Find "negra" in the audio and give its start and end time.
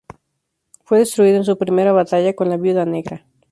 2.85-3.23